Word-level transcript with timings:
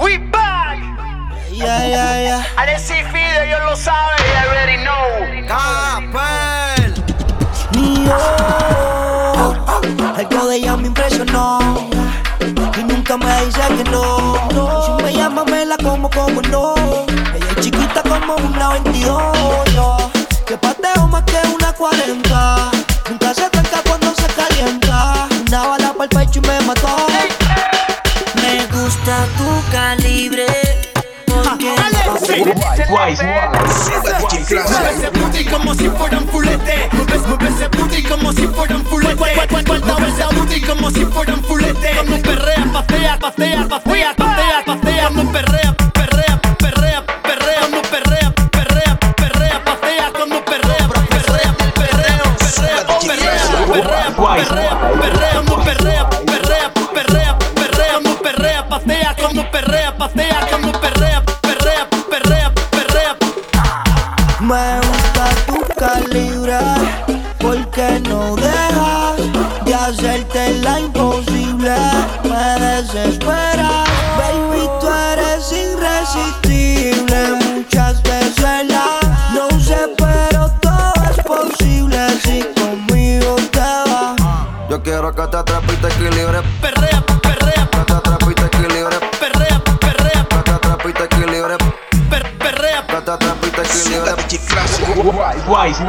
We 0.00 0.16
back. 0.16 0.78
Yeah, 1.50 1.86
yeah, 1.86 2.22
yeah. 2.22 2.44
Alexis 2.56 3.04
Fide, 3.12 3.44
ellos 3.44 3.60
lo 3.64 3.76
saben. 3.76 4.16
They 4.16 4.36
already 4.48 4.78
know. 4.82 5.46
Capel. 5.46 6.94
Yo. 7.76 8.16
Algo 10.16 10.48
de 10.48 10.56
ella 10.56 10.76
me 10.76 10.86
impresionó. 10.88 11.58
Y 12.78 12.84
nunca 12.84 13.16
me 13.18 13.44
dice 13.44 13.60
que 13.76 13.84
no. 13.90 14.36
Si 14.86 15.02
me 15.04 15.12
llama, 15.12 15.44
me 15.44 15.66
la 15.66 15.76
como 15.76 16.08
como 16.08 16.40
no. 16.42 16.74
Ella 17.34 17.50
es 17.56 17.64
chiquita 17.64 18.02
como 18.02 18.36
una 18.36 18.70
22. 18.70 19.74
Yo, 19.74 19.96
que 20.46 20.56
pateo 20.56 21.06
más 21.08 21.24
que 21.24 21.46
una 21.54 21.72
40. 21.74 22.49
Gusta 28.90 29.26
tu 29.38 29.70
calibre. 29.70 30.46
Porque 31.26 31.74
ese 34.90 35.10
booty 35.10 35.44
como 35.44 35.74
si 35.74 35.88
fueran 35.90 36.26
fulete. 36.28 36.88
Mueve, 36.92 37.18
mueve 37.18 37.48
ese 37.48 37.68
booty 37.68 38.02
como 38.02 38.32
si 38.32 38.48
fueran 38.48 38.84
fulete. 38.84 39.26
Mueve 39.66 40.08
ese 40.08 40.26
booty 40.34 40.60
como 40.62 40.90
si 40.90 41.04
fueran 41.04 41.42
fulete. 41.44 41.96
Como 41.98 42.22
perrea, 42.22 42.72
pastea, 42.72 43.18
pastea, 43.18 43.68
Me 64.50 64.80
gusta 64.80 65.26
tu 65.46 65.60
calibre 65.78 66.58
porque 67.38 68.00
no 68.08 68.34
dejas 68.34 69.20
de 69.64 69.72
hacerte 69.72 70.58
la 70.58 70.80
imposible. 70.80 71.76
Me 72.24 72.58
desesperas, 72.58 73.86
baby, 74.18 74.68
tú 74.80 74.88
eres 74.88 75.52
irresistible. 75.52 77.38
Muchas 77.54 78.02
veces 78.02 78.66
la 78.66 78.98
no 79.36 79.60
sé, 79.60 79.78
pero 79.96 80.50
todo 80.60 80.94
es 81.08 81.24
posible 81.24 82.08
si 82.24 82.42
conmigo 82.60 83.36
te 83.52 83.60
vas. 83.60 84.16
Yo 84.68 84.82
quiero 84.82 85.14
que 85.14 85.26
te 85.28 85.36
atrapes 85.36 85.74
y 85.74 85.76
te 85.76 85.86
equilibre. 85.86 86.42
Perrea, 86.60 86.89
wise, 95.48 95.80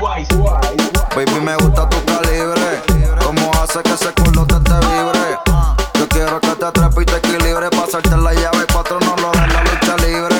wise, 0.00 0.28
wise. 0.34 0.92
Baby, 1.14 1.40
me 1.40 1.56
gusta 1.56 1.88
tu 1.88 2.04
calibre. 2.04 2.82
Cómo 3.24 3.50
hace 3.62 3.82
que 3.82 3.92
ese 3.92 4.12
culo 4.12 4.46
te 4.46 4.60
te 4.60 4.74
vibre. 4.74 5.38
Yo 5.94 6.08
quiero 6.08 6.40
que 6.40 6.48
te 6.48 6.70
te 6.72 7.16
equilibre. 7.16 7.70
Pasarte 7.70 8.16
la 8.16 8.32
llave 8.34 8.66
cuatro 8.72 8.98
no 9.00 9.16
lo 9.16 9.30
de 9.32 9.46
la 9.48 9.62
lucha 9.64 9.96
libre. 9.98 10.36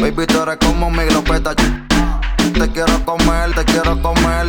Baby, 0.00 0.26
tú 0.26 0.42
eres 0.42 0.58
como 0.58 0.90
mi 0.90 1.04
glopeta. 1.04 1.54
Te 1.54 2.72
quiero 2.72 3.04
comer, 3.04 3.54
te 3.54 3.64
quiero 3.64 4.00
comer. 4.02 4.46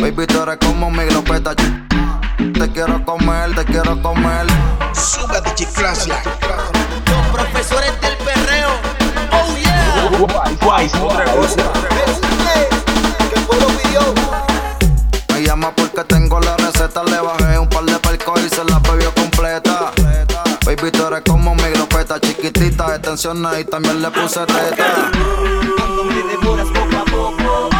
Baby, 0.00 0.26
tú 0.26 0.42
eres 0.42 0.58
como 0.58 0.90
mi 0.90 1.04
glopeta. 1.04 1.54
Te 1.54 2.72
quiero 2.72 3.04
comer, 3.04 3.54
te 3.54 3.64
quiero 3.64 4.00
comer. 4.02 4.46
Sube 4.94 5.40
DJ 5.42 5.66
Classic. 5.74 6.45
Pueblo 13.46 13.68
pidió. 13.80 14.00
Me 15.32 15.42
llama 15.44 15.70
porque 15.76 16.02
tengo 16.04 16.40
la 16.40 16.56
receta. 16.56 17.04
Le 17.04 17.20
bajé 17.20 17.56
un 17.56 17.68
par 17.68 17.84
de 17.84 17.96
percos 18.00 18.40
y 18.44 18.48
se 18.48 18.64
la 18.64 18.80
bebió 18.80 19.14
completa. 19.14 19.92
Baby, 20.64 20.90
tú 20.90 21.06
eres 21.06 21.22
como 21.24 21.54
mi 21.54 21.62
glopeta. 21.70 22.18
Chiquitita, 22.18 22.96
extensiones 22.96 23.60
y 23.60 23.64
también 23.64 24.02
le 24.02 24.10
puse 24.10 24.40
teta. 24.40 25.12
Poco 26.74 26.96
a 26.96 27.04
poco. 27.04 27.70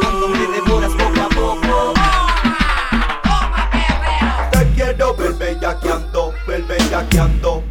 Cuando 0.00 0.28
me 0.28 0.46
devoras 0.46 0.92
poco 0.92 1.20
a 1.20 1.28
poco. 1.30 1.94
Te 4.52 4.70
quiero 4.76 5.14
ver 5.16 5.32
bellaqueando, 5.34 6.32
ver 6.46 6.62
bellaqueando, 6.62 7.64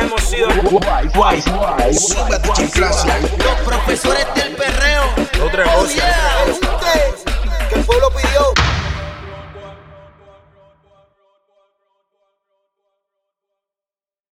hemos 0.00 0.22
sido. 0.22 0.48
Wise. 0.48 1.98
Sube 1.98 2.38
DJ 2.38 2.70
Classic. 2.70 3.12
Los 3.44 3.60
profesores 3.64 4.26
del 4.34 4.54
perreo. 4.54 5.02
Otra 5.44 5.64
cosa. 5.64 6.19